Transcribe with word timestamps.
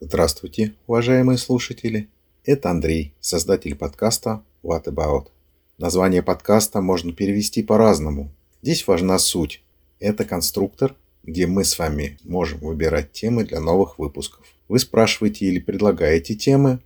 Здравствуйте, 0.00 0.72
уважаемые 0.86 1.36
слушатели. 1.36 2.08
Это 2.44 2.70
Андрей, 2.70 3.12
создатель 3.20 3.74
подкаста 3.74 4.42
What 4.62 4.84
About. 4.84 5.26
Название 5.76 6.22
подкаста 6.22 6.80
можно 6.80 7.12
перевести 7.12 7.62
по-разному. 7.62 8.30
Здесь 8.62 8.86
важна 8.86 9.18
суть. 9.18 9.62
Это 10.00 10.24
конструктор, 10.24 10.94
где 11.22 11.46
мы 11.46 11.64
с 11.64 11.78
вами 11.78 12.18
можем 12.24 12.60
выбирать 12.60 13.12
темы 13.12 13.44
для 13.44 13.60
новых 13.60 13.98
выпусков. 13.98 14.46
Вы 14.68 14.78
спрашиваете 14.78 15.44
или 15.44 15.58
предлагаете 15.58 16.34
темы, 16.34 16.80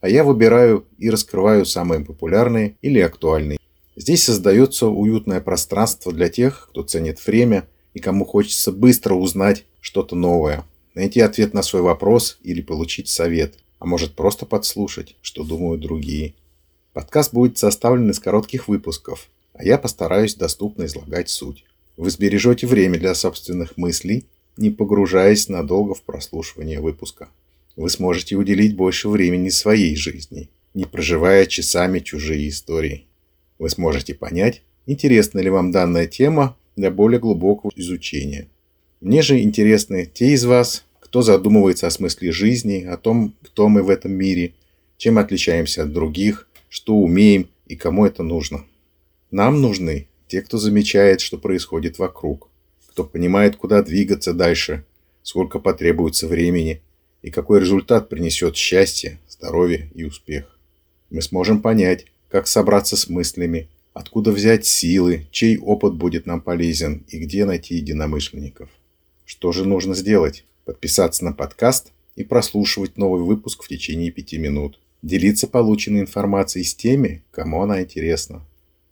а 0.00 0.08
я 0.08 0.22
выбираю 0.22 0.86
и 0.98 1.10
раскрываю 1.10 1.66
самые 1.66 2.04
популярные 2.04 2.76
или 2.80 3.00
актуальные. 3.00 3.58
Здесь 3.96 4.24
создается 4.24 4.88
уютное 4.88 5.40
пространство 5.40 6.12
для 6.12 6.28
тех, 6.28 6.68
кто 6.70 6.82
ценит 6.82 7.24
время 7.24 7.68
и 7.94 8.00
кому 8.00 8.24
хочется 8.24 8.72
быстро 8.72 9.14
узнать 9.14 9.64
что-то 9.80 10.16
новое, 10.16 10.64
найти 10.94 11.20
ответ 11.20 11.54
на 11.54 11.62
свой 11.62 11.82
вопрос 11.82 12.38
или 12.42 12.60
получить 12.60 13.08
совет, 13.08 13.54
а 13.78 13.86
может 13.86 14.14
просто 14.14 14.46
подслушать, 14.46 15.14
что 15.22 15.44
думают 15.44 15.80
другие. 15.80 16.34
Подкаст 16.92 17.32
будет 17.32 17.58
составлен 17.58 18.10
из 18.10 18.18
коротких 18.18 18.66
выпусков, 18.66 19.28
а 19.52 19.64
я 19.64 19.78
постараюсь 19.78 20.34
доступно 20.34 20.86
излагать 20.86 21.28
суть. 21.28 21.64
Вы 21.96 22.10
сбережете 22.10 22.66
время 22.66 22.98
для 22.98 23.14
собственных 23.14 23.76
мыслей, 23.76 24.24
не 24.56 24.70
погружаясь 24.70 25.48
надолго 25.48 25.94
в 25.94 26.02
прослушивание 26.02 26.80
выпуска. 26.80 27.28
Вы 27.76 27.90
сможете 27.90 28.34
уделить 28.36 28.76
больше 28.76 29.08
времени 29.08 29.50
своей 29.50 29.94
жизни, 29.94 30.48
не 30.74 30.84
проживая 30.84 31.46
часами 31.46 32.00
чужие 32.00 32.48
истории. 32.48 33.06
Вы 33.58 33.70
сможете 33.70 34.14
понять, 34.14 34.62
интересна 34.86 35.40
ли 35.40 35.50
вам 35.50 35.70
данная 35.70 36.06
тема 36.06 36.56
для 36.76 36.90
более 36.90 37.20
глубокого 37.20 37.70
изучения. 37.76 38.48
Мне 39.00 39.22
же 39.22 39.40
интересны 39.40 40.10
те 40.12 40.32
из 40.32 40.44
вас, 40.44 40.84
кто 41.00 41.22
задумывается 41.22 41.86
о 41.86 41.90
смысле 41.90 42.32
жизни, 42.32 42.84
о 42.84 42.96
том, 42.96 43.34
кто 43.42 43.68
мы 43.68 43.82
в 43.82 43.90
этом 43.90 44.12
мире, 44.12 44.54
чем 44.96 45.18
отличаемся 45.18 45.82
от 45.84 45.92
других, 45.92 46.48
что 46.68 46.94
умеем 46.96 47.48
и 47.66 47.76
кому 47.76 48.06
это 48.06 48.22
нужно. 48.22 48.64
Нам 49.30 49.60
нужны 49.60 50.08
те, 50.26 50.42
кто 50.42 50.58
замечает, 50.58 51.20
что 51.20 51.38
происходит 51.38 51.98
вокруг, 51.98 52.48
кто 52.88 53.04
понимает, 53.04 53.56
куда 53.56 53.82
двигаться 53.82 54.32
дальше, 54.32 54.84
сколько 55.22 55.58
потребуется 55.58 56.26
времени 56.26 56.80
и 57.22 57.30
какой 57.30 57.60
результат 57.60 58.08
принесет 58.08 58.56
счастье, 58.56 59.18
здоровье 59.28 59.90
и 59.94 60.04
успех. 60.04 60.58
Мы 61.10 61.22
сможем 61.22 61.60
понять, 61.60 62.06
как 62.34 62.48
собраться 62.48 62.96
с 62.96 63.08
мыслями, 63.08 63.68
откуда 63.92 64.32
взять 64.32 64.66
силы, 64.66 65.28
чей 65.30 65.56
опыт 65.56 65.94
будет 65.94 66.26
нам 66.26 66.40
полезен 66.40 67.04
и 67.06 67.18
где 67.18 67.44
найти 67.44 67.76
единомышленников. 67.76 68.68
Что 69.24 69.52
же 69.52 69.64
нужно 69.64 69.94
сделать? 69.94 70.44
Подписаться 70.64 71.24
на 71.24 71.32
подкаст 71.32 71.92
и 72.16 72.24
прослушивать 72.24 72.98
новый 72.98 73.22
выпуск 73.22 73.62
в 73.62 73.68
течение 73.68 74.10
пяти 74.10 74.38
минут. 74.38 74.80
Делиться 75.00 75.46
полученной 75.46 76.00
информацией 76.00 76.64
с 76.64 76.74
теми, 76.74 77.22
кому 77.30 77.62
она 77.62 77.82
интересна. 77.82 78.44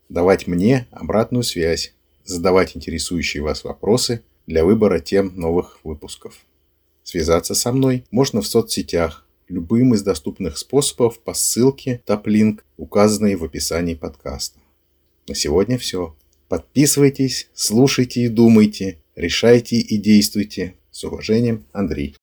Давать 0.08 0.46
мне 0.46 0.86
обратную 0.92 1.42
связь. 1.42 1.94
Задавать 2.24 2.76
интересующие 2.76 3.42
вас 3.42 3.64
вопросы 3.64 4.22
для 4.46 4.64
выбора 4.64 5.00
тем 5.00 5.32
новых 5.34 5.80
выпусков. 5.82 6.38
Связаться 7.02 7.56
со 7.56 7.72
мной 7.72 8.04
можно 8.12 8.40
в 8.40 8.46
соцсетях 8.46 9.26
любым 9.52 9.94
из 9.94 10.02
доступных 10.02 10.56
способов 10.56 11.20
по 11.20 11.34
ссылке 11.34 12.00
топлинк, 12.06 12.64
указанной 12.76 13.36
в 13.36 13.44
описании 13.44 13.94
подкаста. 13.94 14.58
На 15.28 15.34
сегодня 15.34 15.78
все. 15.78 16.16
Подписывайтесь, 16.48 17.48
слушайте 17.54 18.22
и 18.22 18.28
думайте, 18.28 18.98
решайте 19.14 19.76
и 19.76 19.96
действуйте. 19.98 20.74
С 20.90 21.04
уважением, 21.04 21.64
Андрей. 21.72 22.16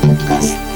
Podcast. 0.00 0.69